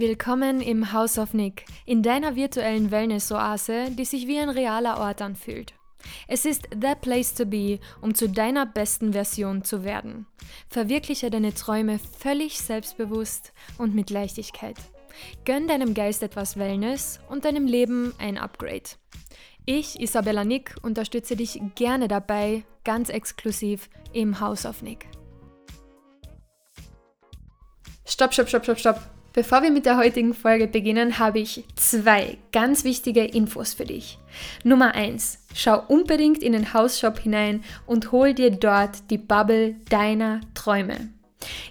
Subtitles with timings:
[0.00, 5.20] Willkommen im House of Nick, in deiner virtuellen Wellness-Oase, die sich wie ein realer Ort
[5.20, 5.74] anfühlt.
[6.28, 10.28] Es ist the place to be, um zu deiner besten Version zu werden.
[10.68, 14.76] Verwirkliche deine Träume völlig selbstbewusst und mit Leichtigkeit.
[15.44, 18.90] Gönn deinem Geist etwas Wellness und deinem Leben ein Upgrade.
[19.66, 25.08] Ich, Isabella Nick, unterstütze dich gerne dabei, ganz exklusiv im House of Nick.
[28.06, 29.17] Stopp, stopp, stopp, stopp, stopp.
[29.32, 34.18] Bevor wir mit der heutigen Folge beginnen, habe ich zwei ganz wichtige Infos für dich.
[34.64, 40.40] Nummer eins: Schau unbedingt in den Hausshop hinein und hol dir dort die Bubble deiner
[40.54, 41.10] Träume.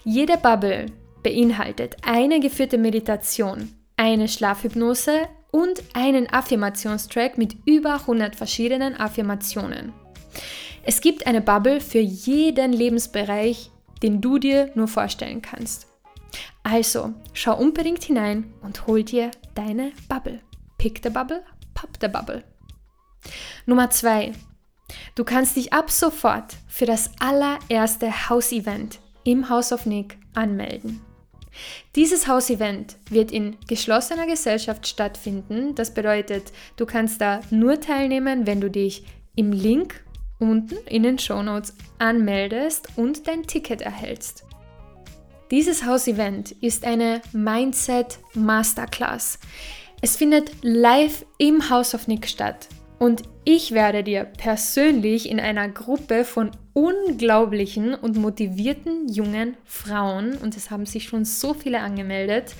[0.03, 0.87] Jede Bubble
[1.23, 9.93] beinhaltet eine geführte Meditation, eine Schlafhypnose und einen Affirmationstrack mit über 100 verschiedenen Affirmationen.
[10.83, 13.71] Es gibt eine Bubble für jeden Lebensbereich,
[14.03, 15.87] den du dir nur vorstellen kannst.
[16.63, 20.41] Also, schau unbedingt hinein und hol dir deine Bubble.
[20.77, 21.43] Pick the Bubble,
[21.73, 22.43] pop the Bubble.
[23.65, 24.33] Nummer zwei:
[25.15, 31.01] Du kannst dich ab sofort für das allererste Hausevent im House of Nick anmelden.
[31.95, 35.73] Dieses Hausevent wird in geschlossener Gesellschaft stattfinden.
[35.75, 40.03] Das bedeutet, du kannst da nur teilnehmen, wenn du dich im Link
[40.39, 44.46] unten in den Show Notes anmeldest und dein Ticket erhältst.
[45.49, 49.39] Dieses Hausevent ist eine Mindset Masterclass.
[50.01, 52.67] Es findet live im House of Nick statt
[52.99, 60.57] und ich werde dir persönlich in einer Gruppe von unglaublichen und motivierten jungen Frauen, und
[60.57, 62.53] es haben sich schon so viele angemeldet,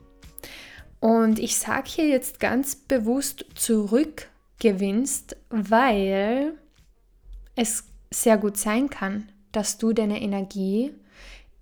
[1.00, 6.54] Und ich sage hier jetzt ganz bewusst zurückgewinnst, weil
[7.54, 10.92] es sehr gut sein kann, dass du deine Energie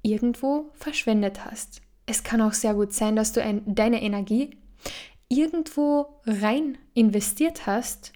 [0.03, 1.83] irgendwo verschwendet hast.
[2.07, 4.57] Es kann auch sehr gut sein, dass du ein, deine Energie
[5.29, 8.13] irgendwo rein investiert hast,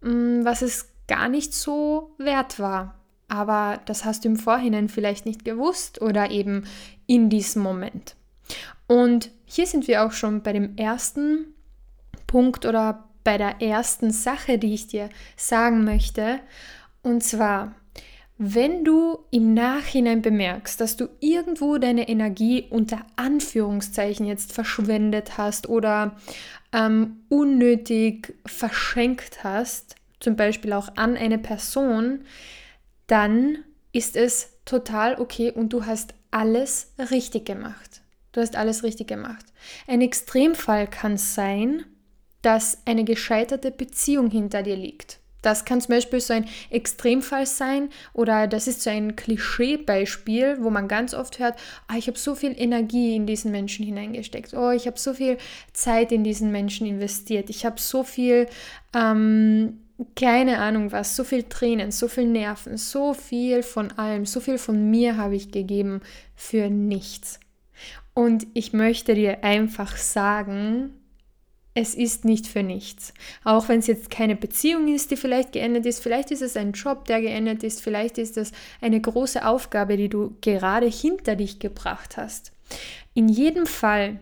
[0.00, 2.94] mm, was es gar nicht so wert war.
[3.28, 6.66] Aber das hast du im Vorhinein vielleicht nicht gewusst oder eben
[7.06, 8.16] in diesem Moment.
[8.86, 11.54] Und hier sind wir auch schon bei dem ersten
[12.26, 16.40] Punkt oder bei der ersten Sache, die ich dir sagen möchte.
[17.02, 17.74] Und zwar,
[18.38, 25.68] wenn du im Nachhinein bemerkst, dass du irgendwo deine Energie unter Anführungszeichen jetzt verschwendet hast
[25.68, 26.16] oder
[26.72, 32.20] ähm, unnötig verschenkt hast, zum Beispiel auch an eine Person,
[33.08, 33.58] dann
[33.92, 37.87] ist es total okay und du hast alles richtig gemacht.
[38.38, 39.46] Du hast alles richtig gemacht.
[39.88, 41.84] Ein Extremfall kann sein,
[42.40, 45.18] dass eine gescheiterte Beziehung hinter dir liegt.
[45.42, 50.70] Das kann zum Beispiel so ein Extremfall sein oder das ist so ein Klischeebeispiel, wo
[50.70, 51.58] man ganz oft hört,
[51.92, 55.36] oh, ich habe so viel Energie in diesen Menschen hineingesteckt, oh, ich habe so viel
[55.72, 58.46] Zeit in diesen Menschen investiert, ich habe so viel,
[58.94, 59.80] ähm,
[60.14, 64.58] keine Ahnung was, so viel Tränen, so viel Nerven, so viel von allem, so viel
[64.58, 66.02] von mir habe ich gegeben
[66.36, 67.40] für nichts.
[68.18, 70.92] Und ich möchte dir einfach sagen,
[71.74, 73.14] es ist nicht für nichts.
[73.44, 76.72] Auch wenn es jetzt keine Beziehung ist, die vielleicht geendet ist, vielleicht ist es ein
[76.72, 78.50] Job, der geendet ist, vielleicht ist es
[78.80, 82.50] eine große Aufgabe, die du gerade hinter dich gebracht hast.
[83.14, 84.18] In jedem Fall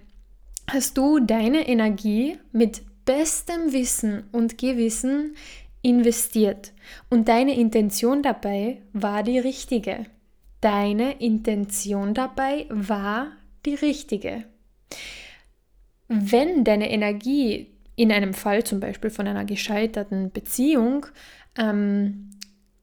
[0.71, 5.37] hast du deine Energie mit bestem Wissen und Gewissen
[5.81, 6.75] investiert
[7.09, 10.05] und deine Intention dabei war die richtige.
[10.61, 13.29] Deine Intention dabei war
[13.67, 14.45] die richtige.
[16.09, 21.07] Wenn deine Energie in einem Fall zum Beispiel von einer gescheiterten Beziehung
[21.59, 22.31] ähm,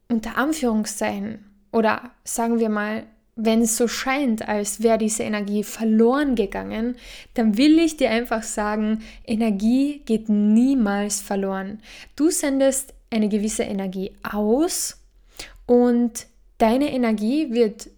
[0.10, 3.04] unter Anführungszeichen oder sagen wir mal,
[3.36, 6.98] wenn es so scheint, als wäre diese Energie verloren gegangen,
[7.34, 11.80] dann will ich dir einfach sagen, Energie geht niemals verloren.
[12.16, 15.02] Du sendest eine gewisse Energie aus
[15.66, 16.28] und
[16.60, 17.90] deine Energie wird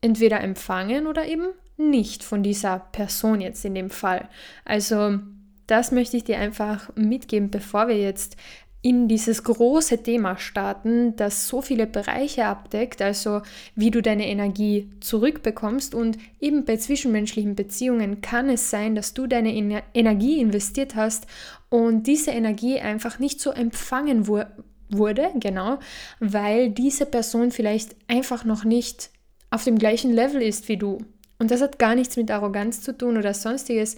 [0.00, 1.48] entweder empfangen oder eben
[1.78, 4.28] nicht von dieser Person jetzt in dem Fall.
[4.64, 5.18] Also
[5.66, 8.36] das möchte ich dir einfach mitgeben, bevor wir jetzt
[8.80, 13.42] in dieses große Thema starten, das so viele Bereiche abdeckt, also
[13.74, 15.94] wie du deine Energie zurückbekommst.
[15.94, 21.26] Und eben bei zwischenmenschlichen Beziehungen kann es sein, dass du deine Ener Energie investiert hast
[21.70, 24.42] und diese Energie einfach nicht so empfangen wu
[24.90, 25.80] wurde, genau,
[26.18, 29.10] weil diese Person vielleicht einfach noch nicht
[29.50, 30.98] auf dem gleichen Level ist wie du.
[31.38, 33.96] Und das hat gar nichts mit Arroganz zu tun oder sonstiges.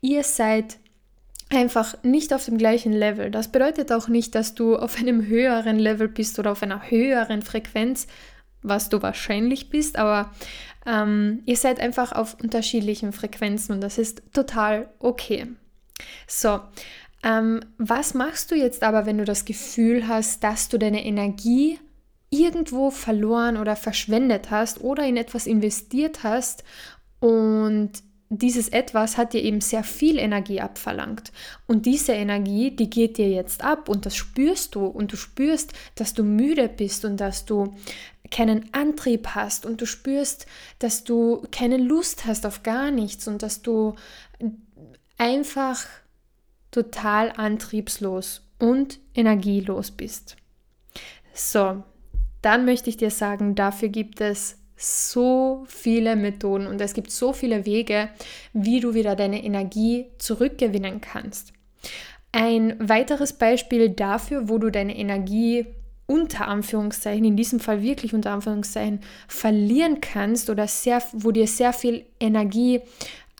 [0.00, 0.78] Ihr seid
[1.50, 3.30] einfach nicht auf dem gleichen Level.
[3.30, 7.42] Das bedeutet auch nicht, dass du auf einem höheren Level bist oder auf einer höheren
[7.42, 8.06] Frequenz,
[8.62, 10.30] was du wahrscheinlich bist, aber
[10.86, 15.46] ähm, ihr seid einfach auf unterschiedlichen Frequenzen und das ist total okay.
[16.26, 16.60] So,
[17.22, 21.78] ähm, was machst du jetzt aber, wenn du das Gefühl hast, dass du deine Energie
[22.30, 26.64] irgendwo verloren oder verschwendet hast oder in etwas investiert hast
[27.18, 27.92] und
[28.32, 31.32] dieses etwas hat dir eben sehr viel Energie abverlangt.
[31.66, 34.86] Und diese Energie, die geht dir jetzt ab und das spürst du.
[34.86, 37.74] Und du spürst, dass du müde bist und dass du
[38.30, 40.46] keinen Antrieb hast und du spürst,
[40.78, 43.96] dass du keine Lust hast auf gar nichts und dass du
[45.18, 45.84] einfach
[46.70, 50.36] total antriebslos und energielos bist.
[51.34, 51.82] So,
[52.42, 57.32] dann möchte ich dir sagen, dafür gibt es so viele Methoden und es gibt so
[57.32, 58.08] viele Wege,
[58.54, 61.52] wie du wieder deine Energie zurückgewinnen kannst.
[62.32, 65.66] Ein weiteres Beispiel dafür, wo du deine Energie
[66.06, 71.72] unter Anführungszeichen, in diesem Fall wirklich unter Anführungszeichen, verlieren kannst oder sehr, wo dir sehr
[71.72, 72.80] viel Energie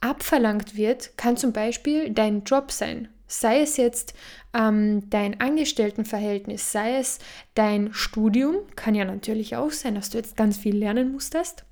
[0.00, 3.08] abverlangt wird, kann zum Beispiel dein Job sein.
[3.32, 4.12] Sei es jetzt
[4.52, 7.20] ähm, dein Angestelltenverhältnis, sei es
[7.54, 11.64] dein Studium, kann ja natürlich auch sein, dass du jetzt ganz viel lernen musstest.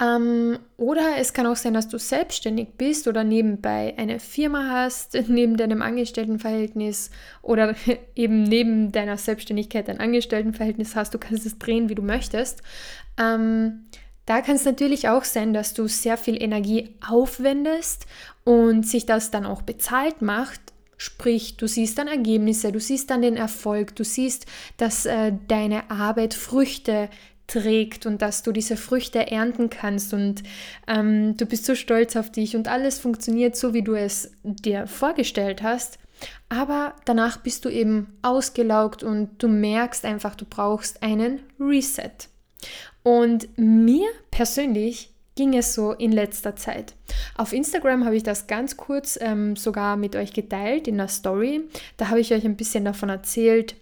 [0.00, 5.14] Ähm, oder es kann auch sein, dass du selbstständig bist oder nebenbei eine Firma hast,
[5.28, 7.12] neben deinem Angestelltenverhältnis
[7.42, 7.76] oder
[8.16, 11.14] eben neben deiner Selbstständigkeit ein Angestelltenverhältnis hast.
[11.14, 12.62] Du kannst es drehen, wie du möchtest.
[13.16, 13.84] Ähm,
[14.26, 18.06] da kann es natürlich auch sein, dass du sehr viel Energie aufwendest
[18.44, 20.60] und sich das dann auch bezahlt macht.
[20.96, 24.46] Sprich, du siehst dann Ergebnisse, du siehst dann den Erfolg, du siehst,
[24.76, 27.08] dass äh, deine Arbeit Früchte
[27.48, 30.42] trägt und dass du diese Früchte ernten kannst und
[30.86, 34.86] ähm, du bist so stolz auf dich und alles funktioniert so, wie du es dir
[34.86, 35.98] vorgestellt hast.
[36.48, 42.12] Aber danach bist du eben ausgelaugt und du merkst einfach, du brauchst einen Reset.
[43.02, 46.94] Und mir persönlich ging es so in letzter Zeit.
[47.36, 51.62] Auf Instagram habe ich das ganz kurz ähm, sogar mit euch geteilt in der Story.
[51.96, 53.74] Da habe ich euch ein bisschen davon erzählt,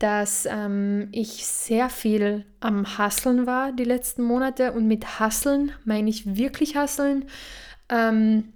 [0.00, 4.72] dass ähm, ich sehr viel am Hasseln war die letzten Monate.
[4.72, 7.26] Und mit Hasseln meine ich wirklich Hasseln.
[7.88, 8.52] Ähm,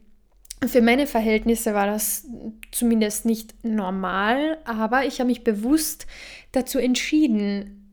[0.67, 2.27] für meine Verhältnisse war das
[2.73, 6.07] zumindest nicht normal, aber ich habe mich bewusst
[6.53, 7.84] dazu entschieden,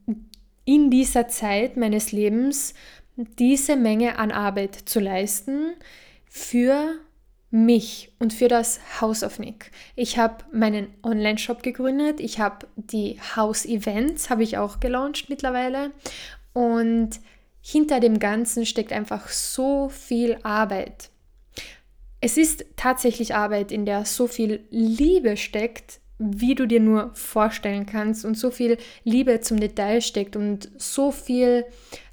[0.65, 2.73] in dieser Zeit meines Lebens
[3.15, 5.73] diese Menge an Arbeit zu leisten
[6.25, 6.95] für
[7.51, 9.71] mich und für das House of Nick.
[9.95, 15.91] Ich habe meinen Online-Shop gegründet, ich habe die House-Events, habe ich auch gelauncht mittlerweile
[16.53, 17.19] und
[17.61, 21.09] hinter dem Ganzen steckt einfach so viel Arbeit.
[22.21, 27.85] Es ist tatsächlich Arbeit, in der so viel Liebe steckt, wie du dir nur vorstellen
[27.85, 31.65] kannst und so viel Liebe zum Detail steckt und so viel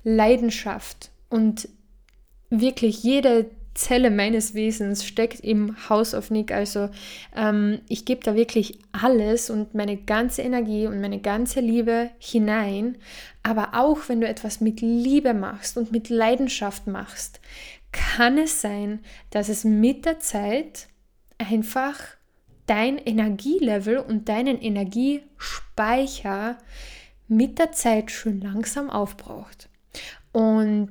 [0.02, 1.68] Leidenschaft und
[2.50, 6.50] wirklich jede Zelle meines Wesens steckt im House of Nick.
[6.52, 6.88] Also
[7.36, 12.96] ähm, ich gebe da wirklich alles und meine ganze Energie und meine ganze Liebe hinein.
[13.44, 17.40] Aber auch wenn du etwas mit Liebe machst und mit Leidenschaft machst,
[17.92, 19.00] kann es sein,
[19.30, 20.88] dass es mit der Zeit
[21.38, 22.17] einfach
[22.68, 26.58] dein Energielevel und deinen Energiespeicher
[27.26, 29.68] mit der Zeit schon langsam aufbraucht.
[30.32, 30.90] Und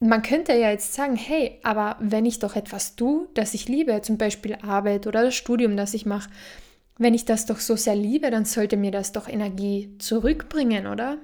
[0.00, 4.00] man könnte ja jetzt sagen, hey, aber wenn ich doch etwas tue, das ich liebe,
[4.02, 6.30] zum Beispiel Arbeit oder das Studium, das ich mache,
[6.98, 11.18] wenn ich das doch so sehr liebe, dann sollte mir das doch Energie zurückbringen, oder?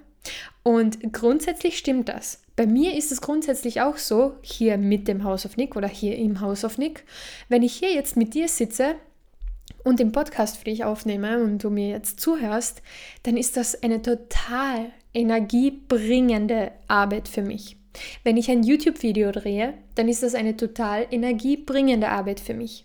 [0.63, 2.43] Und grundsätzlich stimmt das.
[2.57, 6.17] Bei mir ist es grundsätzlich auch so, hier mit dem House of Nick oder hier
[6.17, 7.05] im House of Nick,
[7.49, 8.97] wenn ich hier jetzt mit dir sitze
[9.87, 12.83] und den Podcast für dich aufnehme und du mir jetzt zuhörst,
[13.23, 17.77] dann ist das eine total energiebringende Arbeit für mich.
[18.25, 22.85] Wenn ich ein YouTube-Video drehe, dann ist das eine total energiebringende Arbeit für mich.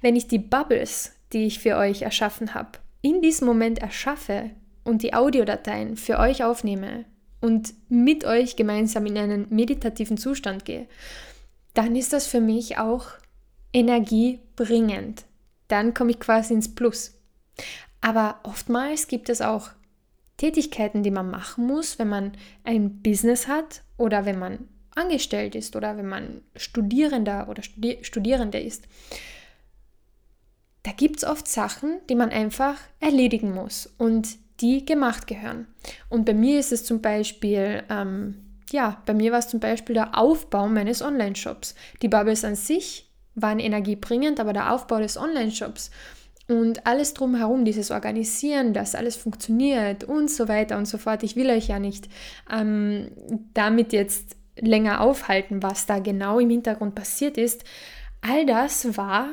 [0.00, 4.50] Wenn ich die Bubbles, die ich für euch erschaffen habe, in diesem Moment erschaffe
[4.84, 7.04] und die Audiodateien für euch aufnehme
[7.40, 10.86] und mit euch gemeinsam in einen meditativen Zustand gehe,
[11.74, 13.08] dann ist das für mich auch
[13.72, 15.24] energiebringend.
[15.68, 17.14] Dann komme ich quasi ins Plus.
[18.00, 19.70] Aber oftmals gibt es auch
[20.36, 22.32] Tätigkeiten, die man machen muss, wenn man
[22.64, 28.58] ein Business hat oder wenn man angestellt ist oder wenn man Studierender oder Studi Studierende
[28.58, 28.88] ist.
[30.84, 35.66] Da gibt es oft Sachen, die man einfach erledigen muss und die gemacht gehören.
[36.08, 38.36] Und bei mir ist es zum Beispiel, ähm,
[38.70, 41.74] ja, bei mir war es zum Beispiel der Aufbau meines Online-Shops.
[42.02, 45.90] Die Bubbles an sich waren energiebringend, aber der Aufbau des Online-Shops
[46.48, 51.22] und alles drumherum, dieses Organisieren, dass alles funktioniert und so weiter und so fort.
[51.22, 52.08] Ich will euch ja nicht
[52.50, 53.10] ähm,
[53.52, 57.64] damit jetzt länger aufhalten, was da genau im Hintergrund passiert ist.
[58.22, 59.28] All das war,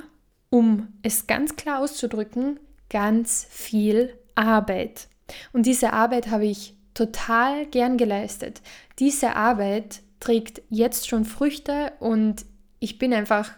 [0.50, 2.60] um es ganz klar auszudrücken,
[2.90, 5.08] ganz viel Arbeit.
[5.54, 8.62] Und diese Arbeit habe ich total gern geleistet.
[9.00, 12.46] Diese Arbeit trägt jetzt schon Früchte und
[12.80, 13.52] ich bin einfach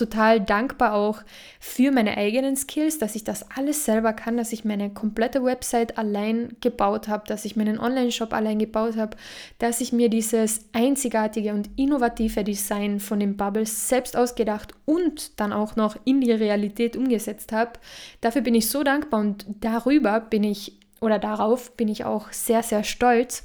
[0.00, 1.22] total dankbar auch
[1.60, 5.98] für meine eigenen Skills, dass ich das alles selber kann, dass ich meine komplette Website
[5.98, 9.16] allein gebaut habe, dass ich meinen Online-Shop allein gebaut habe,
[9.58, 15.52] dass ich mir dieses einzigartige und innovative Design von den Bubbles selbst ausgedacht und dann
[15.52, 17.72] auch noch in die Realität umgesetzt habe.
[18.20, 22.62] Dafür bin ich so dankbar und darüber bin ich oder darauf bin ich auch sehr,
[22.62, 23.44] sehr stolz.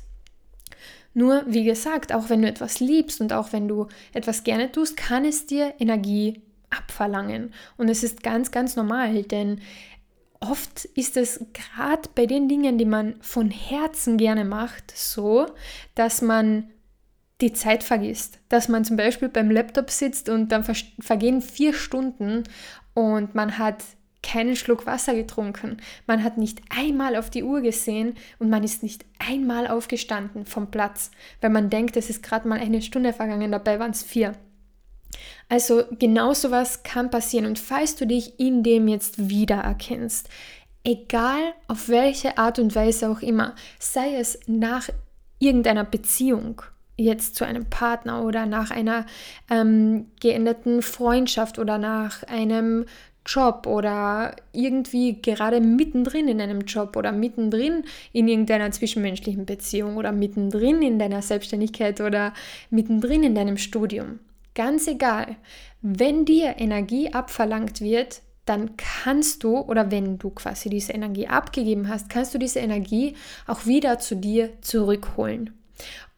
[1.18, 4.98] Nur, wie gesagt, auch wenn du etwas liebst und auch wenn du etwas gerne tust,
[4.98, 7.54] kann es dir Energie abverlangen.
[7.78, 9.62] Und es ist ganz, ganz normal, denn
[10.40, 15.48] oft ist es gerade bei den Dingen, die man von Herzen gerne macht, so,
[15.96, 16.70] dass man
[17.42, 18.40] die Zeit vergisst.
[18.50, 20.64] Dass man zum Beispiel beim Laptop sitzt und dann
[21.00, 22.44] vergehen vier Stunden
[22.94, 23.84] und man hat
[24.24, 25.78] keinen Schluck Wasser getrunken.
[26.08, 30.72] Man hat nicht einmal auf die Uhr gesehen und man ist nicht einmal aufgestanden vom
[30.72, 34.34] Platz, weil man denkt, es ist gerade mal eine Stunde vergangen, dabei waren es vier.
[35.50, 40.30] Also genau sowas kann passieren und falls du dich in dem jetzt wiedererkennst,
[40.84, 44.90] egal auf welche Art und Weise auch immer, sei es nach
[45.40, 46.62] irgendeiner Beziehung,
[46.98, 49.06] jetzt zu einem Partner oder nach einer
[49.50, 52.86] ähm, geänderten Freundschaft oder nach einem
[53.26, 60.12] Job oder irgendwie gerade mittendrin in einem Job oder mittendrin in irgendeiner zwischenmenschlichen Beziehung oder
[60.12, 62.34] mittendrin in deiner Selbstständigkeit oder
[62.70, 64.20] mittendrin in deinem Studium.
[64.56, 65.36] Ganz egal,
[65.82, 71.90] wenn dir Energie abverlangt wird, dann kannst du oder wenn du quasi diese Energie abgegeben
[71.90, 73.16] hast, kannst du diese Energie
[73.48, 75.54] auch wieder zu dir zurückholen.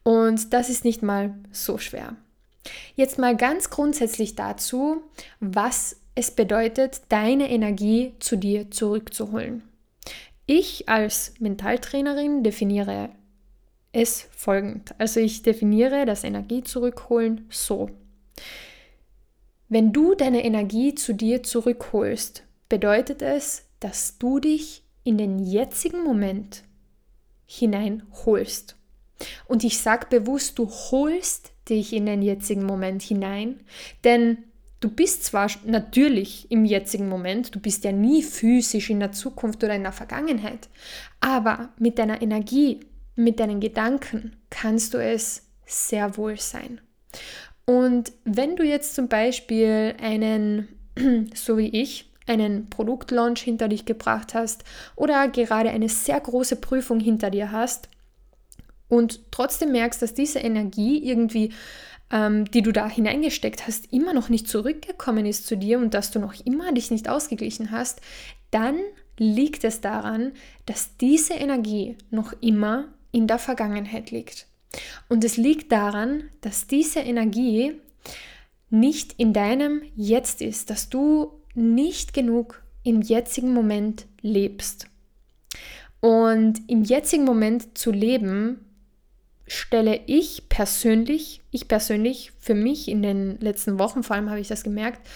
[0.02, 2.16] Und das ist nicht mal so schwer.
[2.94, 5.02] Jetzt mal ganz grundsätzlich dazu,
[5.40, 9.62] was es bedeutet, deine Energie zu dir zurückzuholen.
[10.46, 13.10] Ich als Mentaltrainerin definiere
[13.92, 14.94] es folgend.
[14.98, 17.90] Also ich definiere das Energie zurückholen so.
[19.68, 26.02] Wenn du deine Energie zu dir zurückholst, bedeutet es, dass du dich in den jetzigen
[26.02, 26.64] Moment
[27.46, 28.76] hineinholst.
[29.46, 33.60] Und ich sage bewusst, du holst dich in den jetzigen Moment hinein,
[34.04, 34.44] denn
[34.80, 39.64] Du bist zwar natürlich im jetzigen Moment, du bist ja nie physisch in der Zukunft
[39.64, 40.68] oder in der Vergangenheit,
[41.18, 46.80] aber mit deiner Energie, mit deinen Gedanken kannst du es sehr wohl sein.
[47.68, 50.68] Und wenn du jetzt zum Beispiel einen,
[51.34, 54.64] so wie ich, einen Produktlaunch hinter dich gebracht hast
[54.96, 57.90] oder gerade eine sehr große Prüfung hinter dir hast
[58.88, 61.52] und trotzdem merkst, dass diese Energie irgendwie
[62.10, 66.10] ähm, die du da hineingesteckt hast, immer noch nicht zurückgekommen ist zu dir und dass
[66.10, 68.00] du noch immer dich nicht ausgeglichen hast,
[68.50, 68.78] dann
[69.18, 70.32] liegt es daran,
[70.64, 74.47] dass diese Energie noch immer in der Vergangenheit liegt.
[75.08, 77.74] Und es liegt daran, dass diese Energie
[78.70, 84.86] nicht in deinem Jetzt ist, dass du nicht genug im jetzigen Moment lebst.
[86.00, 88.64] Und im jetzigen Moment zu leben,
[89.46, 94.48] stelle ich persönlich, ich persönlich, für mich in den letzten Wochen vor allem habe ich
[94.48, 95.06] das gemerkt,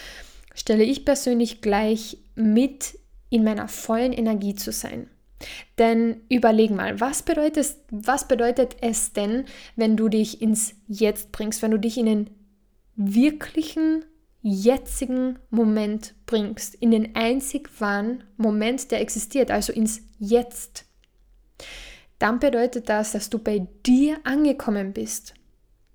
[0.55, 2.99] stelle ich persönlich gleich mit
[3.31, 5.09] in meiner vollen Energie zu sein.
[5.79, 9.45] Denn überleg mal, was bedeutet, was bedeutet es denn,
[9.77, 12.31] wenn du dich ins Jetzt bringst, wenn du dich in den
[12.97, 14.05] wirklichen
[14.43, 20.85] jetzigen Moment bringst, in den einzig wahren Moment, der existiert, also ins Jetzt,
[22.19, 25.35] dann bedeutet das, dass du bei dir angekommen bist,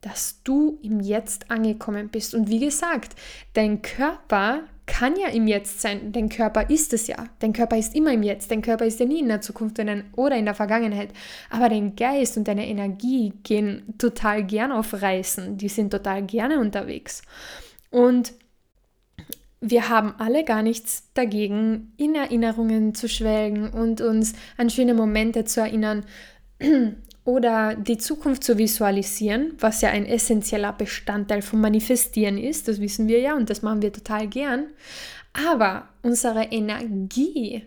[0.01, 2.35] dass du im Jetzt angekommen bist.
[2.35, 3.15] Und wie gesagt,
[3.53, 6.11] dein Körper kann ja im Jetzt sein.
[6.11, 7.27] Dein Körper ist es ja.
[7.39, 8.49] Dein Körper ist immer im Jetzt.
[8.49, 9.79] Dein Körper ist ja nie in der Zukunft
[10.15, 11.09] oder in der Vergangenheit.
[11.51, 15.57] Aber dein Geist und deine Energie gehen total gern auf Reisen.
[15.57, 17.21] Die sind total gerne unterwegs.
[17.91, 18.33] Und
[19.59, 25.45] wir haben alle gar nichts dagegen, in Erinnerungen zu schwelgen und uns an schöne Momente
[25.45, 26.05] zu erinnern
[27.27, 33.07] oder die Zukunft zu visualisieren, was ja ein essentieller Bestandteil vom Manifestieren ist, das wissen
[33.07, 34.67] wir ja und das machen wir total gern.
[35.33, 37.63] Aber unsere Energie,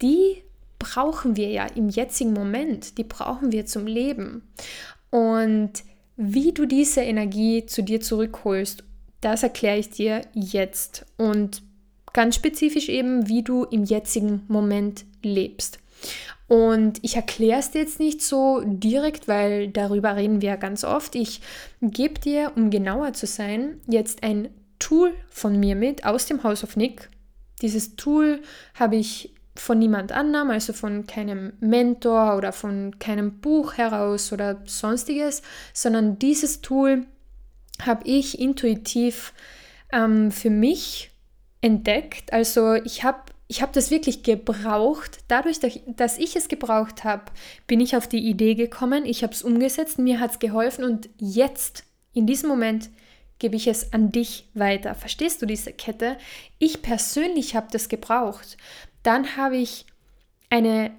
[0.00, 0.42] die
[0.78, 4.42] brauchen wir ja im jetzigen Moment, die brauchen wir zum Leben.
[5.10, 5.72] Und
[6.16, 8.84] wie du diese Energie zu dir zurückholst
[9.22, 11.62] das erkläre ich dir jetzt und
[12.12, 15.78] ganz spezifisch eben, wie du im jetzigen Moment lebst.
[16.48, 20.84] Und ich erkläre es dir jetzt nicht so direkt, weil darüber reden wir ja ganz
[20.84, 21.14] oft.
[21.14, 21.40] Ich
[21.80, 26.64] gebe dir, um genauer zu sein, jetzt ein Tool von mir mit aus dem House
[26.64, 27.08] of Nick.
[27.62, 28.42] Dieses Tool
[28.74, 34.62] habe ich von niemand anderem, also von keinem Mentor oder von keinem Buch heraus oder
[34.64, 35.42] sonstiges,
[35.72, 37.06] sondern dieses Tool
[37.80, 39.32] habe ich intuitiv
[39.92, 41.10] ähm, für mich
[41.60, 42.32] entdeckt.
[42.32, 45.18] Also ich habe ich habe das wirklich gebraucht.
[45.28, 47.24] Dadurch, dass ich es gebraucht habe,
[47.66, 51.10] bin ich auf die Idee gekommen, ich habe es umgesetzt, mir hat es geholfen und
[51.18, 52.88] jetzt, in diesem Moment,
[53.38, 54.94] gebe ich es an dich weiter.
[54.94, 56.16] Verstehst du diese Kette?
[56.58, 58.56] Ich persönlich habe das gebraucht.
[59.02, 59.84] Dann habe ich
[60.48, 60.92] eine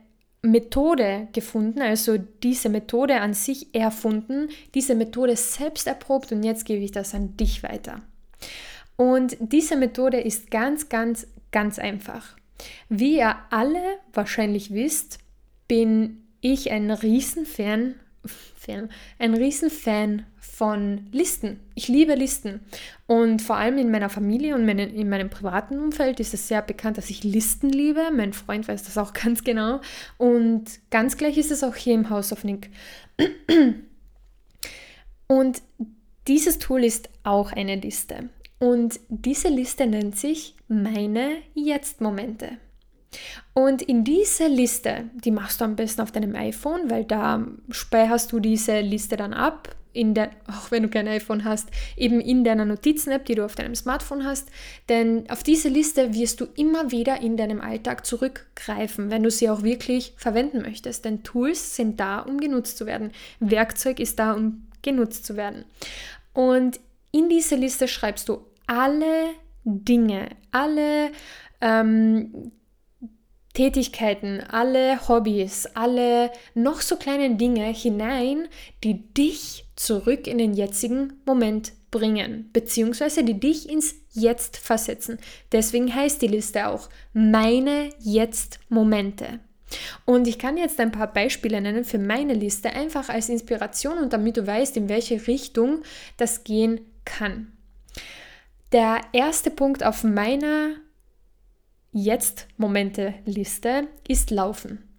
[0.44, 6.84] Methode gefunden, also diese Methode an sich erfunden, diese Methode selbst erprobt und jetzt gebe
[6.84, 8.04] ich das an dich weiter.
[8.96, 12.36] Und diese Methode ist ganz, ganz, ganz einfach.
[12.90, 13.82] Wie ihr alle
[14.14, 15.20] wahrscheinlich wisst,
[15.68, 18.90] bin ich ein Riesenfan Fan,
[19.20, 21.60] ein Riesenfan von Listen.
[21.76, 22.62] Ich liebe Listen.
[23.06, 26.98] Und vor allem in meiner Familie und in meinem privaten Umfeld ist es sehr bekannt,
[26.98, 28.12] dass ich Listen liebe.
[28.16, 29.82] Mein Freund weiß das auch ganz genau.
[30.18, 32.70] Und ganz gleich ist es auch hier im House of Nick.
[35.28, 35.62] Und
[36.28, 38.30] dieses Tool ist auch eine Liste.
[38.60, 42.58] Und diese Liste nennt sich meine Jetzt-Momente.
[43.54, 48.32] Und in diese Liste, die machst du am besten auf deinem iPhone, weil da speicherst
[48.32, 52.44] du diese Liste dann ab, in der, auch wenn du kein iPhone hast, eben in
[52.44, 54.50] deiner Notizen-App, die du auf deinem Smartphone hast.
[54.90, 59.50] Denn auf diese Liste wirst du immer wieder in deinem Alltag zurückgreifen, wenn du sie
[59.50, 61.06] auch wirklich verwenden möchtest.
[61.06, 63.12] Denn Tools sind da, um genutzt zu werden.
[63.40, 65.64] Werkzeug ist da, um genutzt zu werden.
[66.34, 66.80] Und
[67.14, 69.30] in diese Liste schreibst du alle
[69.64, 71.12] Dinge, alle
[71.62, 72.52] ähm,
[73.54, 78.48] Tätigkeiten, alle Hobbys, alle noch so kleinen Dinge hinein,
[78.84, 85.20] die dich zurück in den jetzigen Moment bringen, beziehungsweise die dich ins Jetzt versetzen.
[85.52, 89.40] Deswegen heißt die Liste auch meine Jetzt-Momente.
[90.06, 94.14] Und ich kann jetzt ein paar Beispiele nennen für meine Liste, einfach als Inspiration und
[94.14, 95.84] damit du weißt, in welche Richtung
[96.18, 97.52] das gehen kann.
[98.72, 100.76] Der erste Punkt auf meiner
[101.92, 104.90] Jetzt-Momente-Liste ist Laufen.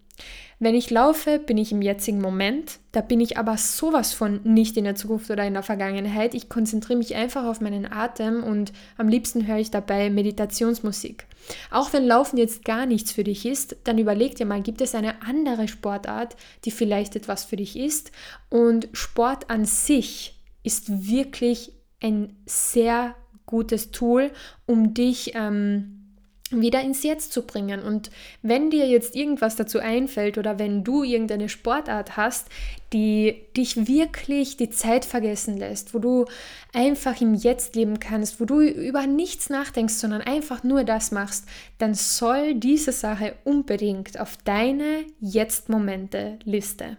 [0.57, 2.79] Wenn ich laufe, bin ich im jetzigen Moment.
[2.93, 6.33] Da bin ich aber sowas von nicht in der Zukunft oder in der Vergangenheit.
[6.33, 11.25] Ich konzentriere mich einfach auf meinen Atem und am liebsten höre ich dabei Meditationsmusik.
[11.71, 14.95] Auch wenn Laufen jetzt gar nichts für dich ist, dann überleg dir mal, gibt es
[14.95, 18.11] eine andere Sportart, die vielleicht etwas für dich ist?
[18.49, 24.31] Und Sport an sich ist wirklich ein sehr gutes Tool,
[24.65, 26.05] um dich ähm,
[26.51, 27.81] wieder ins Jetzt zu bringen.
[27.81, 28.11] Und
[28.43, 32.47] wenn dir jetzt irgendwas dazu einfällt oder wenn du irgendeine Sportart hast,
[32.93, 36.25] die dich wirklich die Zeit vergessen lässt, wo du
[36.71, 41.45] einfach im Jetzt leben kannst, wo du über nichts nachdenkst, sondern einfach nur das machst,
[41.79, 46.97] dann soll diese Sache unbedingt auf deine Jetzt-Momente-Liste.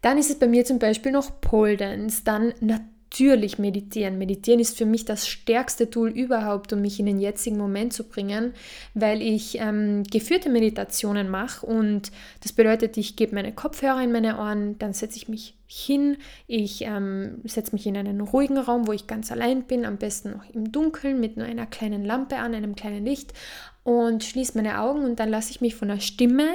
[0.00, 4.18] Dann ist es bei mir zum Beispiel noch Pole Dance, dann natürlich natürlich meditieren.
[4.18, 8.04] Meditieren ist für mich das stärkste Tool überhaupt, um mich in den jetzigen Moment zu
[8.04, 8.54] bringen,
[8.94, 14.38] weil ich ähm, geführte Meditationen mache und das bedeutet, ich gebe meine Kopfhörer in meine
[14.38, 18.92] Ohren, dann setze ich mich hin, ich ähm, setze mich in einen ruhigen Raum, wo
[18.92, 22.54] ich ganz allein bin, am besten noch im Dunkeln mit nur einer kleinen Lampe an,
[22.54, 23.32] einem kleinen Licht
[23.82, 26.46] und schließe meine Augen und dann lasse ich mich von der Stimme,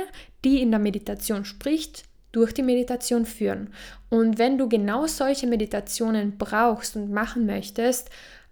[0.46, 3.70] die in der Meditation spricht, durch die Meditation führen.
[4.10, 8.10] Und wenn du genau solche Meditationen brauchst und machen möchtest,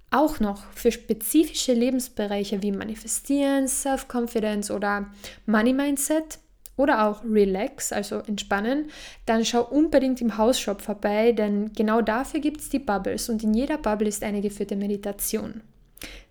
[0.09, 5.07] auch noch für spezifische Lebensbereiche wie Manifestieren, Self-Confidence oder
[5.45, 6.39] Money Mindset
[6.77, 8.89] oder auch Relax, also entspannen,
[9.25, 13.53] dann schau unbedingt im Hausshop vorbei, denn genau dafür gibt es die Bubbles und in
[13.53, 15.61] jeder Bubble ist eine geführte Meditation.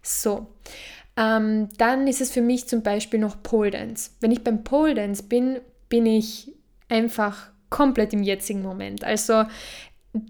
[0.01, 0.47] So,
[1.17, 4.11] ähm, dann ist es für mich zum Beispiel noch Pole Dance.
[4.21, 6.53] Wenn ich beim Pole Dance bin, bin ich
[6.93, 9.03] einfach komplett im jetzigen Moment.
[9.03, 9.45] Also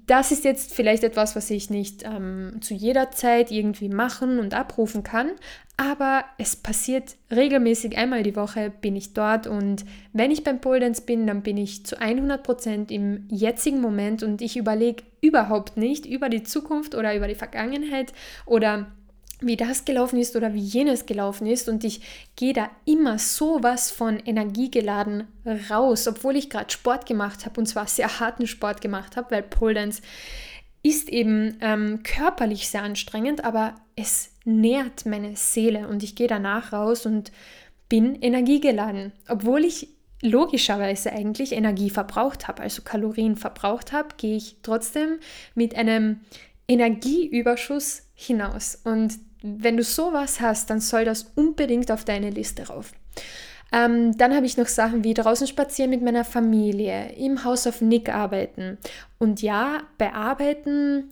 [0.07, 4.55] das ist jetzt vielleicht etwas, was ich nicht ähm, zu jeder Zeit irgendwie machen und
[4.55, 5.33] abrufen kann,
[5.77, 10.79] aber es passiert regelmäßig einmal die Woche bin ich dort und wenn ich beim Pole
[10.79, 16.07] Dance bin, dann bin ich zu 100% im jetzigen Moment und ich überlege überhaupt nicht
[16.07, 18.13] über die Zukunft oder über die Vergangenheit
[18.47, 18.87] oder
[19.47, 21.69] wie das gelaufen ist oder wie jenes gelaufen ist.
[21.69, 22.01] Und ich
[22.37, 25.29] gehe da immer sowas von energiegeladen
[25.71, 29.43] raus, obwohl ich gerade Sport gemacht habe und zwar sehr harten Sport gemacht habe, weil
[29.43, 30.03] Pole Dance
[30.83, 36.73] ist eben ähm, körperlich sehr anstrengend, aber es nährt meine Seele und ich gehe danach
[36.73, 37.31] raus und
[37.89, 39.89] bin energiegeladen, obwohl ich
[40.23, 45.19] logischerweise eigentlich Energie verbraucht habe, also Kalorien verbraucht habe, gehe ich trotzdem
[45.55, 46.21] mit einem
[46.69, 48.81] Energieüberschuss hinaus.
[48.85, 52.93] Und wenn du sowas hast, dann soll das unbedingt auf deine Liste rauf.
[53.73, 57.81] Ähm, dann habe ich noch Sachen wie draußen spazieren mit meiner Familie, im Haus auf
[57.81, 58.79] Nick arbeiten.
[59.19, 61.11] Und ja, bei Arbeiten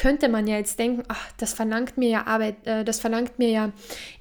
[0.00, 3.50] könnte man ja jetzt denken, ach, das verlangt mir ja Arbeit, äh, das verlangt mir
[3.50, 3.72] ja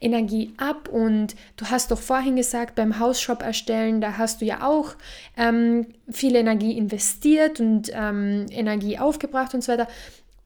[0.02, 4.68] Energie ab und du hast doch vorhin gesagt, beim Hausshop erstellen, da hast du ja
[4.68, 4.96] auch
[5.38, 9.88] ähm, viel Energie investiert und ähm, Energie aufgebracht und so weiter.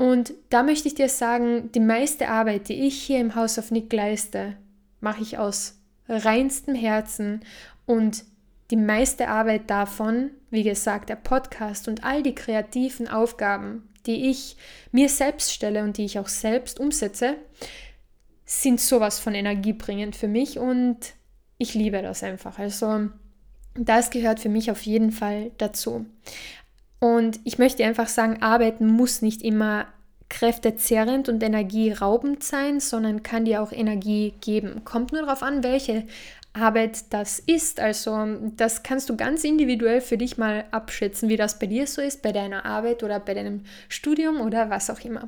[0.04, 3.72] Und da möchte ich dir sagen, die meiste Arbeit, die ich hier im House of
[3.72, 4.58] Nick leiste,
[5.00, 7.40] mache ich aus reinstem Herzen
[7.86, 8.26] und
[8.70, 14.58] die meiste Arbeit davon, wie gesagt, der Podcast und all die kreativen Aufgaben, die ich
[14.92, 17.38] mir selbst stelle und die ich auch selbst umsetze,
[18.44, 20.98] sind sowas von energiebringend für mich und
[21.58, 22.60] ich liebe das einfach.
[22.60, 23.08] Also
[23.76, 26.06] das gehört für mich auf jeden Fall dazu.
[27.04, 29.88] Und ich möchte einfach sagen, Arbeiten muss nicht immer
[30.30, 34.86] kräftezerrend und energieraubend sein, sondern kann dir auch Energie geben.
[34.86, 36.06] Kommt nur darauf an, welche
[36.54, 37.82] Arbeit das ist.
[37.82, 42.02] Also das kannst du ganz individuell für dich mal abschätzen, wie das bei dir so
[42.02, 45.28] ist, bei deiner Arbeit oder bei deinem Studium oder was auch immer.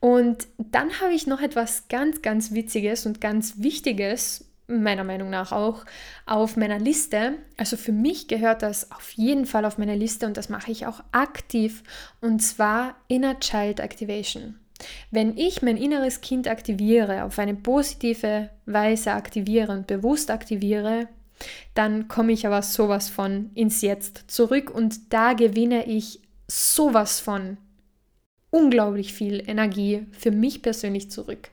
[0.00, 5.50] Und dann habe ich noch etwas ganz, ganz Witziges und ganz Wichtiges meiner Meinung nach
[5.50, 5.84] auch
[6.26, 7.34] auf meiner Liste.
[7.56, 10.86] Also für mich gehört das auf jeden Fall auf meine Liste und das mache ich
[10.86, 11.82] auch aktiv
[12.20, 14.58] und zwar Inner Child Activation.
[15.10, 21.08] Wenn ich mein inneres Kind aktiviere, auf eine positive Weise aktiviere und bewusst aktiviere,
[21.74, 27.56] dann komme ich aber sowas von ins Jetzt zurück und da gewinne ich sowas von
[28.50, 31.50] unglaublich viel Energie für mich persönlich zurück.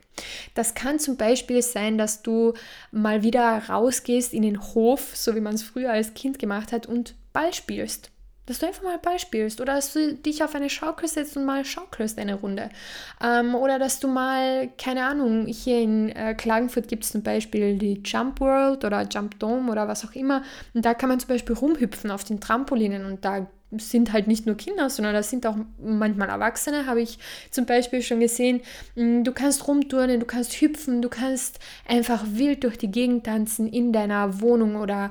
[0.54, 2.54] Das kann zum Beispiel sein, dass du
[2.90, 6.86] mal wieder rausgehst in den Hof, so wie man es früher als Kind gemacht hat,
[6.86, 8.10] und Ball spielst.
[8.46, 11.44] Dass du einfach mal Ball spielst oder dass du dich auf eine Schaukel setzt und
[11.44, 12.70] mal schaukelst eine Runde.
[13.20, 17.76] Ähm, oder dass du mal, keine Ahnung, hier in äh, Klagenfurt gibt es zum Beispiel
[17.76, 20.42] die Jump World oder Jump Dome oder was auch immer.
[20.74, 24.46] Und da kann man zum Beispiel rumhüpfen auf den Trampolinen und da sind halt nicht
[24.46, 27.18] nur Kinder, sondern das sind auch manchmal Erwachsene, habe ich
[27.50, 28.60] zum Beispiel schon gesehen.
[28.94, 33.68] Mm, du kannst rumturnen, du kannst hüpfen, du kannst einfach wild durch die Gegend tanzen
[33.68, 35.10] in deiner Wohnung oder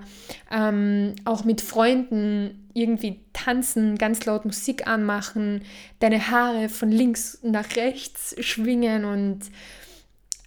[0.51, 5.61] ähm, auch mit Freunden irgendwie tanzen, ganz laut Musik anmachen,
[5.99, 9.39] deine Haare von links nach rechts schwingen und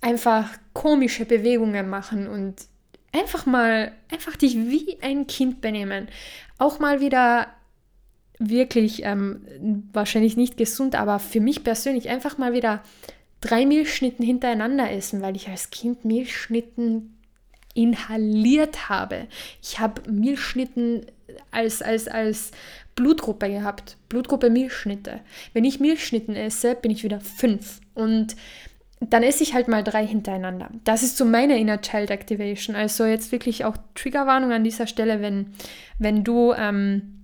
[0.00, 2.54] einfach komische Bewegungen machen und
[3.12, 6.08] einfach mal, einfach dich wie ein Kind benehmen.
[6.58, 7.48] Auch mal wieder
[8.38, 9.42] wirklich ähm,
[9.92, 12.82] wahrscheinlich nicht gesund, aber für mich persönlich einfach mal wieder
[13.40, 17.14] drei Milchschnitten hintereinander essen, weil ich als Kind Milchschnitten
[17.74, 19.26] inhaliert habe.
[19.62, 21.06] Ich habe Milchschnitten
[21.50, 22.50] als, als, als
[22.94, 23.96] Blutgruppe gehabt.
[24.08, 25.20] Blutgruppe Milchschnitte.
[25.52, 27.80] Wenn ich Milchschnitten esse, bin ich wieder fünf.
[27.94, 28.34] Und
[29.00, 30.70] dann esse ich halt mal drei hintereinander.
[30.82, 32.74] Das ist so meine Inner Child Activation.
[32.74, 35.54] Also jetzt wirklich auch Triggerwarnung an dieser Stelle, wenn,
[35.98, 37.17] wenn du ähm,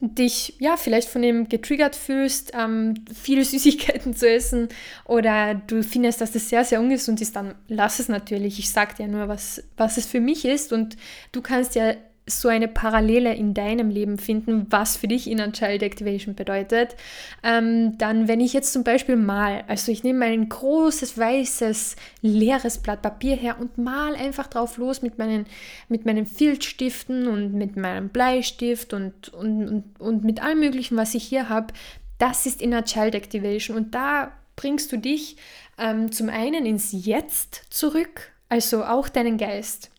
[0.00, 4.68] dich ja vielleicht von dem getriggert fühlst, ähm, viele Süßigkeiten zu essen
[5.04, 8.58] oder du findest, dass das sehr, sehr ungesund ist, dann lass es natürlich.
[8.58, 10.96] Ich sage dir nur, was, was es für mich ist und
[11.32, 11.94] du kannst ja
[12.30, 16.96] so eine Parallele in deinem Leben finden, was für dich Inner Child Activation bedeutet,
[17.42, 22.78] ähm, dann, wenn ich jetzt zum Beispiel mal, also ich nehme ein großes, weißes, leeres
[22.78, 25.46] Blatt Papier her und mal einfach drauf los mit meinen,
[25.88, 31.14] mit meinen Filzstiften und mit meinem Bleistift und, und, und, und mit allem Möglichen, was
[31.14, 31.74] ich hier habe,
[32.18, 35.36] das ist Inner Child Activation und da bringst du dich
[35.78, 39.90] ähm, zum einen ins Jetzt zurück, also auch deinen Geist.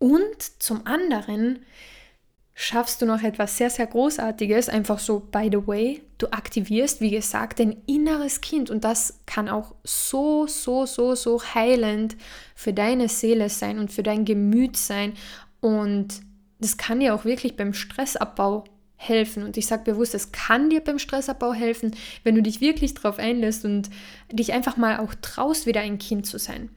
[0.00, 1.60] Und zum anderen
[2.54, 7.10] schaffst du noch etwas sehr, sehr Großartiges, einfach so, by the way, du aktivierst, wie
[7.10, 12.16] gesagt, dein inneres Kind und das kann auch so, so, so, so heilend
[12.54, 15.14] für deine Seele sein und für dein Gemüt sein
[15.60, 16.20] und
[16.58, 18.64] das kann dir auch wirklich beim Stressabbau
[18.96, 19.42] helfen.
[19.42, 23.18] Und ich sage bewusst, es kann dir beim Stressabbau helfen, wenn du dich wirklich darauf
[23.18, 23.88] einlässt und
[24.30, 26.68] dich einfach mal auch traust, wieder ein Kind zu sein.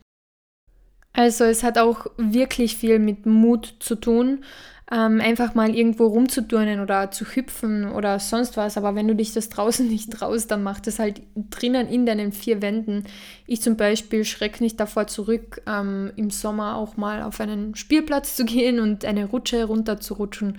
[1.13, 4.43] Also es hat auch wirklich viel mit Mut zu tun,
[4.91, 8.77] ähm, einfach mal irgendwo rumzuturnen oder zu hüpfen oder sonst was.
[8.77, 12.31] Aber wenn du dich das draußen nicht traust, dann mach das halt drinnen in deinen
[12.31, 13.05] vier Wänden.
[13.45, 18.35] Ich zum Beispiel schrecke nicht davor zurück, ähm, im Sommer auch mal auf einen Spielplatz
[18.35, 20.57] zu gehen und eine Rutsche runter zu rutschen.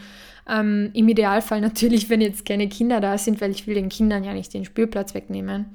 [0.49, 4.25] Ähm, Im Idealfall natürlich, wenn jetzt keine Kinder da sind, weil ich will den Kindern
[4.25, 5.67] ja nicht den Spielplatz wegnehmen.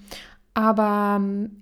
[0.53, 1.58] Aber ähm,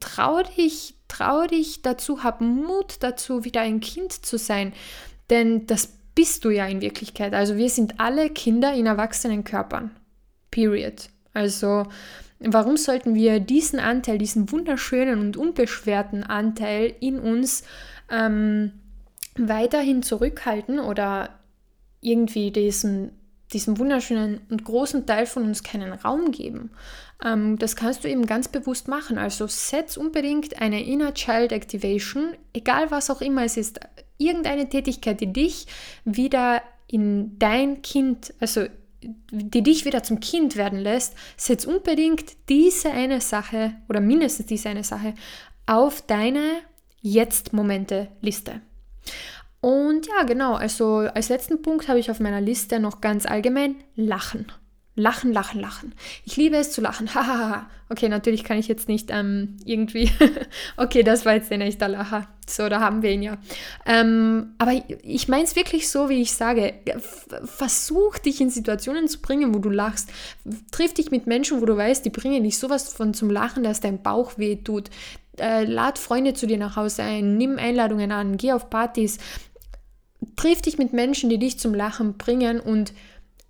[0.00, 4.72] trau dich, trau dich dazu, hab Mut dazu, wieder ein Kind zu sein.
[5.30, 7.34] Denn das bist du ja in Wirklichkeit.
[7.34, 9.90] Also wir sind alle Kinder in erwachsenen Körpern.
[10.50, 11.10] Period.
[11.32, 11.86] Also
[12.40, 17.64] warum sollten wir diesen Anteil, diesen wunderschönen und unbeschwerten Anteil in uns
[18.10, 18.72] ähm,
[19.36, 21.38] weiterhin zurückhalten oder
[22.00, 23.12] irgendwie diesen
[23.52, 26.70] diesem wunderschönen und großen Teil von uns keinen Raum geben.
[27.24, 29.18] Ähm, das kannst du eben ganz bewusst machen.
[29.18, 33.80] Also setz unbedingt eine Inner Child Activation, egal was auch immer es ist,
[34.18, 35.66] irgendeine Tätigkeit, die dich
[36.04, 38.66] wieder in dein Kind, also
[39.30, 44.68] die dich wieder zum Kind werden lässt, setz unbedingt diese eine Sache oder mindestens diese
[44.68, 45.14] eine Sache
[45.66, 46.60] auf deine
[47.00, 48.60] Jetzt-Momente-Liste.
[49.60, 53.76] Und ja, genau, also als letzten Punkt habe ich auf meiner Liste noch ganz allgemein
[53.94, 54.46] Lachen.
[54.98, 55.94] Lachen, lachen, lachen.
[56.24, 57.08] Ich liebe es zu lachen.
[57.14, 57.70] Hahaha.
[57.88, 60.10] okay, natürlich kann ich jetzt nicht ähm, irgendwie.
[60.76, 62.26] okay, das war jetzt ein echter Lacher.
[62.48, 63.38] So, da haben wir ihn ja.
[63.86, 66.74] Ähm, aber ich meine es wirklich so, wie ich sage.
[67.44, 70.10] Versuch dich in Situationen zu bringen, wo du lachst.
[70.72, 73.80] Triff dich mit Menschen, wo du weißt, die bringen dich sowas von zum Lachen, dass
[73.80, 74.90] dein Bauch weh tut.
[75.38, 79.18] Äh, lad Freunde zu dir nach Hause ein, nimm Einladungen an, geh auf Partys,
[80.34, 82.92] triff dich mit Menschen, die dich zum Lachen bringen und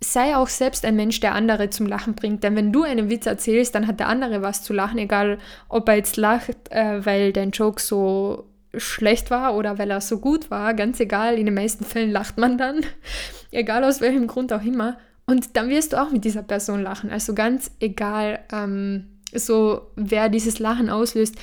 [0.01, 2.43] sei auch selbst ein Mensch, der andere zum Lachen bringt.
[2.43, 5.89] Denn wenn du einen Witz erzählst, dann hat der andere was zu lachen, egal ob
[5.89, 10.51] er jetzt lacht, äh, weil dein Joke so schlecht war oder weil er so gut
[10.51, 12.81] war, ganz egal, in den meisten Fällen lacht man dann,
[13.51, 14.97] egal aus welchem Grund auch immer.
[15.25, 17.11] Und dann wirst du auch mit dieser Person lachen.
[17.11, 21.35] Also ganz egal, ähm, so wer dieses Lachen auslöst,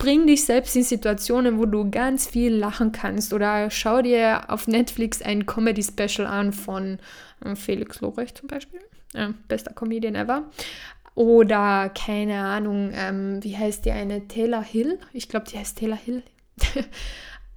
[0.00, 4.66] bring dich selbst in Situationen, wo du ganz viel lachen kannst oder schau dir auf
[4.66, 6.98] Netflix ein Comedy-Special an von
[7.44, 8.80] äh, Felix Lobrecht zum Beispiel,
[9.12, 10.44] äh, bester Comedian ever.
[11.14, 14.26] Oder keine Ahnung, ähm, wie heißt die eine?
[14.26, 14.98] Taylor Hill?
[15.12, 16.22] Ich glaube, die heißt Taylor Hill.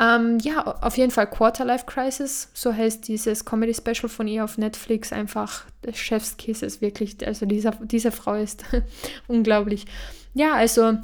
[0.02, 5.14] ähm, ja, auf jeden Fall Quarterlife Crisis, so heißt dieses Comedy-Special von ihr auf Netflix.
[5.14, 7.26] Einfach Chef's Kisses, wirklich.
[7.26, 8.66] Also dieser, diese Frau ist
[9.30, 9.86] unglaublich.
[10.34, 10.98] Ja, also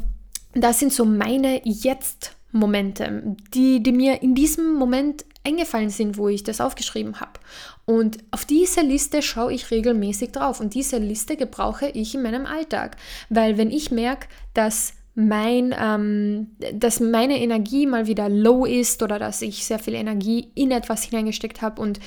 [0.53, 6.43] das sind so meine Jetzt-Momente, die, die mir in diesem Moment eingefallen sind, wo ich
[6.43, 7.39] das aufgeschrieben habe.
[7.85, 12.45] Und auf diese Liste schaue ich regelmäßig drauf und diese Liste gebrauche ich in meinem
[12.45, 12.97] Alltag,
[13.29, 19.19] weil wenn ich merke, dass mein, ähm, dass meine Energie mal wieder low ist oder
[19.19, 21.99] dass ich sehr viel Energie in etwas hineingesteckt habe und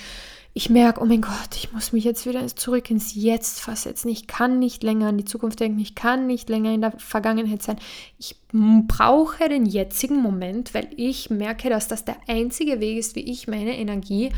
[0.55, 4.09] ich merke, oh mein Gott, ich muss mich jetzt wieder zurück ins Jetzt versetzen.
[4.09, 5.79] Ich kann nicht länger an die Zukunft denken.
[5.79, 7.79] Ich kann nicht länger in der Vergangenheit sein.
[8.19, 13.31] Ich brauche den jetzigen Moment, weil ich merke, dass das der einzige Weg ist, wie
[13.31, 14.31] ich meine Energie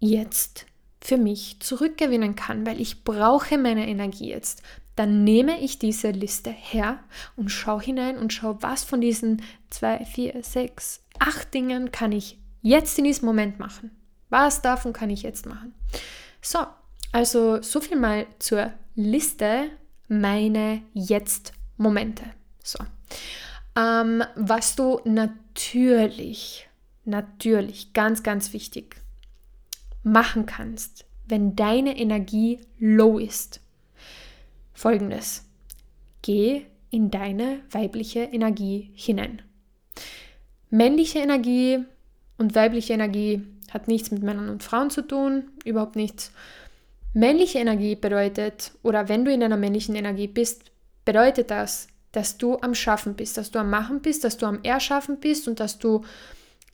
[0.00, 0.66] jetzt
[1.00, 4.62] für mich zurückgewinnen kann, weil ich brauche meine Energie jetzt.
[4.96, 6.98] Dann nehme ich diese Liste her
[7.36, 12.38] und schaue hinein und schaue, was von diesen zwei, vier, sechs, acht Dingen kann ich
[12.62, 13.92] jetzt in diesem Moment machen.
[14.28, 15.74] Was davon kann ich jetzt machen?
[16.40, 16.60] So,
[17.12, 19.70] also so viel mal zur Liste
[20.08, 22.24] meine Jetzt-Momente.
[22.62, 22.78] So.
[23.76, 26.68] Ähm, was du natürlich,
[27.04, 28.96] natürlich, ganz, ganz wichtig
[30.02, 33.60] machen kannst, wenn deine Energie low ist?
[34.72, 35.44] Folgendes.
[36.22, 39.42] Geh in deine weibliche Energie hinein.
[40.70, 41.84] Männliche Energie
[42.38, 43.42] und weibliche Energie
[43.76, 46.32] hat nichts mit Männern und Frauen zu tun, überhaupt nichts.
[47.12, 50.64] Männliche Energie bedeutet, oder wenn du in deiner männlichen Energie bist,
[51.04, 54.60] bedeutet das, dass du am Schaffen bist, dass du am Machen bist, dass du am
[54.62, 56.02] Erschaffen bist und dass du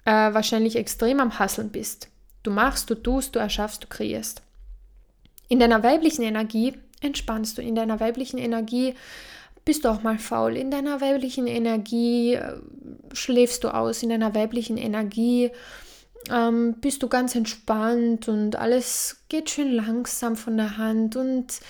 [0.05, 2.09] äh, wahrscheinlich extrem am Hasseln bist.
[2.43, 4.43] Du machst, du tust, du erschaffst, du kreierst.
[5.49, 8.95] In deiner weiblichen Energie entspannst du, in deiner weiblichen Energie
[9.65, 12.55] bist du auch mal faul, in deiner weiblichen Energie äh,
[13.13, 15.51] schläfst du aus, in deiner weiblichen Energie
[16.31, 21.61] ähm, bist du ganz entspannt und alles geht schön langsam von der Hand und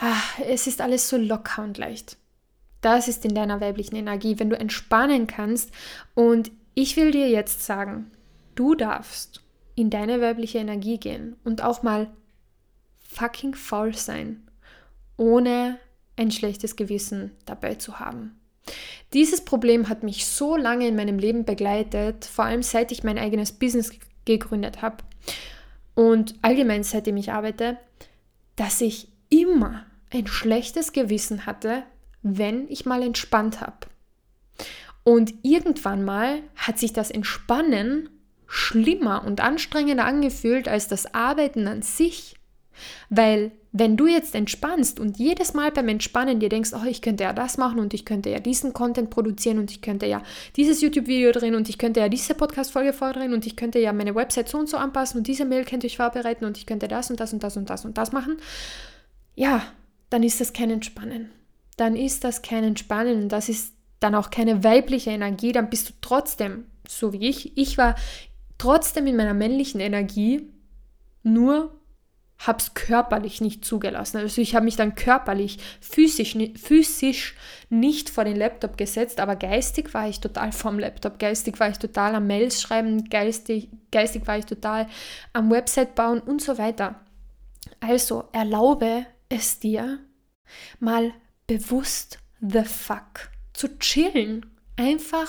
[0.00, 2.16] ach, es ist alles so locker und leicht.
[2.80, 5.70] Das ist in deiner weiblichen Energie, wenn du entspannen kannst.
[6.14, 8.10] Und ich will dir jetzt sagen,
[8.54, 9.40] du darfst
[9.74, 12.10] in deine weibliche Energie gehen und auch mal
[12.98, 14.42] fucking faul sein,
[15.16, 15.78] ohne
[16.16, 18.38] ein schlechtes Gewissen dabei zu haben.
[19.12, 23.18] Dieses Problem hat mich so lange in meinem Leben begleitet, vor allem seit ich mein
[23.18, 23.90] eigenes Business
[24.24, 24.98] gegründet habe
[25.94, 27.78] und allgemein seitdem ich arbeite,
[28.56, 31.84] dass ich immer ein schlechtes Gewissen hatte,
[32.22, 33.86] wenn ich mal entspannt habe.
[35.04, 38.08] Und irgendwann mal hat sich das Entspannen
[38.46, 42.36] schlimmer und anstrengender angefühlt als das Arbeiten an sich.
[43.08, 47.24] Weil wenn du jetzt entspannst und jedes Mal beim Entspannen dir denkst, oh, ich könnte
[47.24, 50.22] ja das machen und ich könnte ja diesen Content produzieren und ich könnte ja
[50.56, 54.14] dieses YouTube-Video drehen und ich könnte ja diese Podcast-Folge vordrehen und ich könnte ja meine
[54.14, 57.10] Website so und so anpassen und diese Mail könnte ich vorbereiten und ich könnte das
[57.10, 58.36] und das und das und das und das machen,
[59.34, 59.62] ja,
[60.10, 61.30] dann ist das kein Entspannen.
[61.78, 65.88] Dann ist das kein Entspannen und das ist dann auch keine weibliche Energie, dann bist
[65.88, 67.94] du trotzdem, so wie ich, ich war
[68.58, 70.50] trotzdem in meiner männlichen Energie,
[71.22, 71.72] nur
[72.46, 74.18] habe es körperlich nicht zugelassen.
[74.18, 77.36] Also ich habe mich dann körperlich, physisch, physisch
[77.70, 81.18] nicht vor den Laptop gesetzt, aber geistig war ich total vom Laptop.
[81.18, 84.88] Geistig war ich total am Mails schreiben, geistig, geistig war ich total
[85.32, 87.00] am Website bauen und so weiter.
[87.80, 90.00] Also erlaube es dir,
[90.80, 91.12] mal
[91.46, 94.46] bewusst the fuck zu chillen.
[94.76, 95.28] Einfach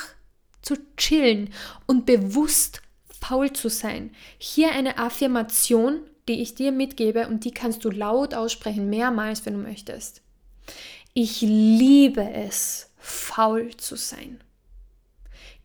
[0.62, 1.49] zu chillen
[1.86, 2.82] und bewusst
[3.21, 4.12] faul zu sein.
[4.38, 9.53] Hier eine Affirmation die ich dir mitgebe und die kannst du laut aussprechen, mehrmals, wenn
[9.53, 10.21] du möchtest.
[11.13, 14.41] Ich liebe es, faul zu sein.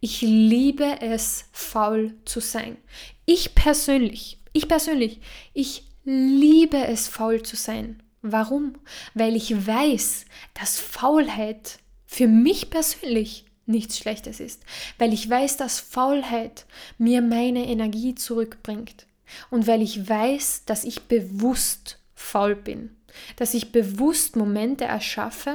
[0.01, 2.77] Ich liebe es, faul zu sein.
[3.25, 5.21] Ich persönlich, ich persönlich,
[5.55, 8.03] ich liebe es, faul zu sein.
[8.23, 8.75] Warum?
[9.15, 14.63] Weil ich weiß, dass Faulheit für mich persönlich nichts Schlechtes ist.
[14.99, 16.67] Weil ich weiß, dass Faulheit
[16.97, 19.07] mir meine Energie zurückbringt.
[19.51, 22.97] Und weil ich weiß, dass ich bewusst faul bin,
[23.37, 25.55] dass ich bewusst Momente erschaffe,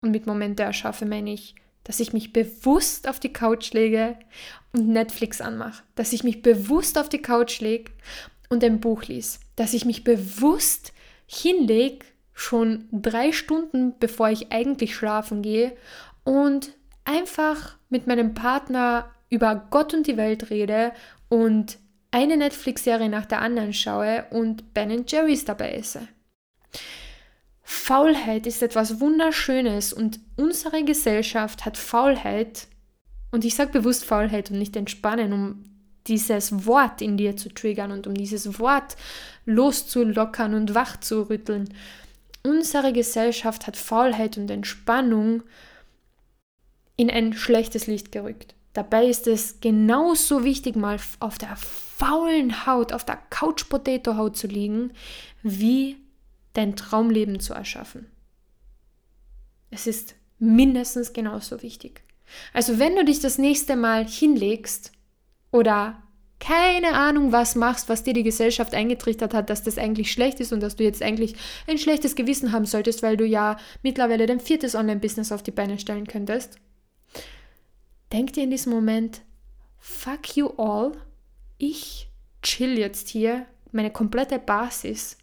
[0.00, 4.16] und mit Momente erschaffe meine ich, dass ich mich bewusst auf die Couch lege
[4.72, 7.90] und Netflix anmache, dass ich mich bewusst auf die Couch lege
[8.48, 10.92] und ein Buch lies, dass ich mich bewusst
[11.26, 15.76] hinlege, schon drei Stunden bevor ich eigentlich schlafen gehe
[16.24, 20.92] und einfach mit meinem Partner über Gott und die Welt rede
[21.28, 21.78] und
[22.10, 26.08] eine Netflix-Serie nach der anderen schaue und Ben Jerry's dabei esse.
[27.62, 32.66] Faulheit ist etwas Wunderschönes und unsere Gesellschaft hat Faulheit,
[33.30, 35.64] und ich sage bewusst Faulheit und nicht entspannen, um
[36.06, 38.96] dieses Wort in dir zu triggern und um dieses Wort
[39.44, 41.68] loszulockern und wach zu rütteln.
[42.42, 45.42] Unsere Gesellschaft hat Faulheit und Entspannung
[46.96, 48.54] in ein schlechtes Licht gerückt.
[48.78, 54.92] Dabei ist es genauso wichtig, mal auf der faulen Haut, auf der Couch-Potato-Haut zu liegen,
[55.42, 55.96] wie
[56.52, 58.06] dein Traumleben zu erschaffen.
[59.72, 62.04] Es ist mindestens genauso wichtig.
[62.52, 64.92] Also wenn du dich das nächste Mal hinlegst
[65.50, 66.00] oder
[66.38, 70.52] keine Ahnung was machst, was dir die Gesellschaft eingetrichtert hat, dass das eigentlich schlecht ist
[70.52, 71.34] und dass du jetzt eigentlich
[71.66, 75.80] ein schlechtes Gewissen haben solltest, weil du ja mittlerweile dein viertes Online-Business auf die Beine
[75.80, 76.60] stellen könntest.
[78.12, 79.22] Denk dir in diesem Moment,
[79.78, 80.92] fuck you all,
[81.58, 82.08] ich
[82.42, 85.18] chill jetzt hier, meine komplette Basis.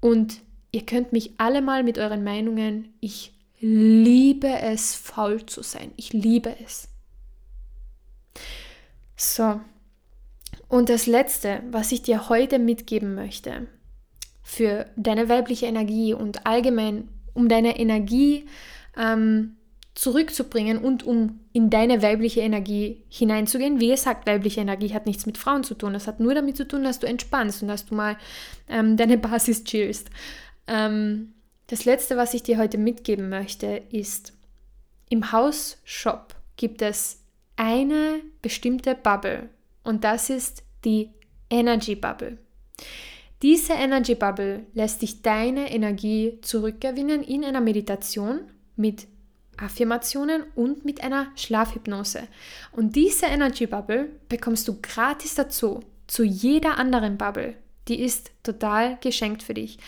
[0.00, 0.40] Und
[0.72, 5.92] ihr könnt mich alle mal mit euren Meinungen, ich liebe es, faul zu sein.
[5.96, 6.88] Ich liebe es.
[9.16, 9.60] So.
[10.68, 13.68] Und das Letzte, was ich dir heute mitgeben möchte,
[14.42, 18.46] für deine weibliche Energie und allgemein um deine Energie
[18.96, 19.55] ähm,
[19.96, 23.80] zurückzubringen und um in deine weibliche Energie hineinzugehen.
[23.80, 25.94] Wie gesagt, weibliche Energie hat nichts mit Frauen zu tun.
[25.94, 28.18] Das hat nur damit zu tun, dass du entspannst und dass du mal
[28.68, 30.10] ähm, deine Basis chillst.
[30.66, 31.32] Ähm,
[31.68, 34.34] das letzte, was ich dir heute mitgeben möchte, ist,
[35.08, 37.22] im Hausshop gibt es
[37.56, 39.48] eine bestimmte Bubble
[39.82, 41.10] und das ist die
[41.48, 42.36] Energy Bubble.
[43.40, 48.40] Diese Energy Bubble lässt dich deine Energie zurückgewinnen in einer Meditation
[48.76, 49.06] mit
[49.58, 52.28] Affirmationen und mit einer Schlafhypnose.
[52.72, 57.54] Und diese Energy Bubble bekommst du gratis dazu, zu jeder anderen Bubble.
[57.88, 59.78] Die ist total geschenkt für dich.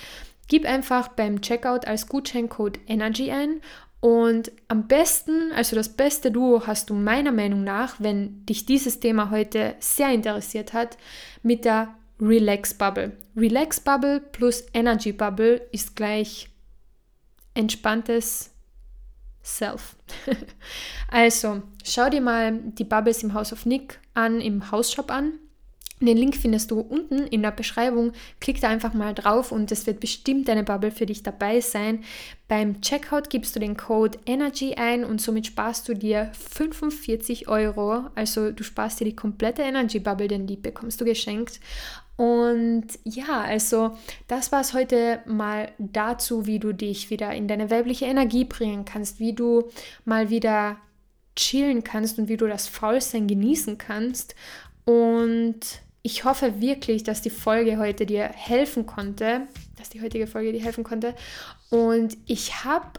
[0.49, 3.61] Gib einfach beim Checkout als Gutscheincode Energy ein
[4.01, 9.01] und am besten, also das beste Duo hast du meiner Meinung nach, wenn dich dieses
[9.01, 10.97] Thema heute sehr interessiert hat,
[11.43, 13.17] mit der Relax Bubble.
[13.37, 16.49] Relax Bubble plus Energy Bubble ist gleich
[17.55, 18.51] entspanntes
[19.49, 19.97] Self.
[21.09, 25.39] also, schau dir mal die Bubbles im House of Nick an, im Hausshop an.
[26.01, 28.13] Den Link findest du unten in der Beschreibung.
[28.41, 32.05] Klick da einfach mal drauf und es wird bestimmt eine Bubble für dich dabei sein.
[32.47, 38.05] Beim Checkout gibst du den Code Energy ein und somit sparst du dir 45 Euro.
[38.15, 41.59] Also du sparst dir die komplette Energy Bubble, denn die bekommst du geschenkt.
[42.19, 43.97] Und ja, also
[44.27, 48.85] das war es heute mal dazu, wie du dich wieder in deine weibliche Energie bringen
[48.85, 49.71] kannst, wie du
[50.05, 50.79] mal wieder
[51.37, 54.35] chillen kannst und wie du das Faulsein genießen kannst.
[54.85, 55.61] Und
[56.03, 59.43] ich hoffe wirklich, dass die Folge heute dir helfen konnte,
[59.77, 61.15] dass die heutige Folge dir helfen konnte.
[61.71, 62.99] Und ich habe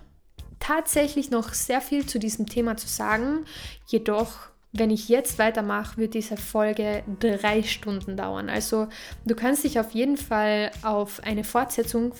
[0.62, 3.44] tatsächlich noch sehr viel zu diesem Thema zu sagen,
[3.86, 8.50] jedoch wenn ich jetzt weitermache, wird diese Folge drei Stunden dauern.
[8.50, 8.88] Also
[9.26, 12.14] du kannst dich auf jeden Fall auf eine Fortsetzung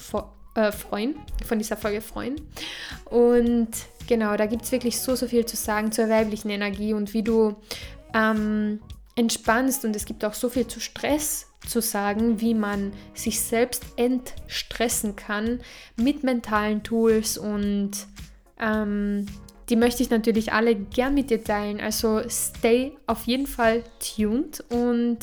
[0.56, 2.42] äh, freuen, von dieser Folge freuen.
[3.06, 3.70] Und
[4.08, 7.24] genau, da gibt es wirklich so, so viel zu sagen zur weiblichen Energie und wie
[7.24, 7.56] du
[8.16, 8.80] ähm,
[9.16, 9.86] entspannst.
[9.86, 15.16] Und es gibt auch so viel zu Stress zu sagen, wie man sich selbst entstressen
[15.16, 15.60] kann
[15.98, 17.92] mit mentalen Tools und
[18.60, 19.28] ähm,
[19.70, 21.80] die möchte ich natürlich alle gern mit dir teilen.
[21.80, 25.20] Also stay auf jeden Fall tuned und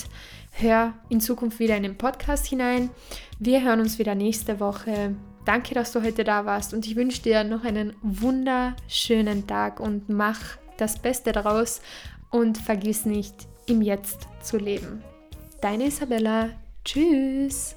[0.53, 2.90] hör in Zukunft wieder in den Podcast hinein.
[3.38, 5.14] Wir hören uns wieder nächste Woche.
[5.44, 10.09] Danke, dass du heute da warst und ich wünsche dir noch einen wunderschönen Tag und
[10.09, 10.40] mach
[10.76, 11.80] das Beste daraus
[12.30, 13.34] und vergiss nicht,
[13.66, 15.03] im Jetzt zu leben.
[15.61, 16.51] Deine Isabella.
[16.84, 17.76] Tschüss.